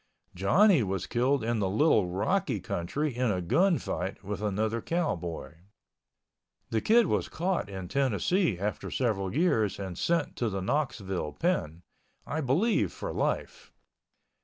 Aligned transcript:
Johnny 0.33 0.81
was 0.81 1.05
killed 1.05 1.43
in 1.43 1.59
the 1.59 1.69
Little 1.69 2.07
Rocky 2.09 2.59
country 2.59 3.15
in 3.15 3.29
a 3.29 3.39
gun 3.39 3.77
fight 3.77 4.23
with 4.23 4.41
another 4.41 4.81
cowboy. 4.81 5.57
The 6.71 6.81
Kid 6.81 7.05
was 7.05 7.29
caught 7.29 7.69
in 7.69 7.87
Tennessee 7.87 8.57
after 8.57 8.89
several 8.89 9.35
years 9.35 9.77
and 9.77 9.95
sent 9.95 10.35
to 10.37 10.49
the 10.49 10.63
Knoxville 10.63 11.33
pen—I 11.33 12.41
believe 12.41 12.91
for 12.91 13.13
life. 13.13 13.71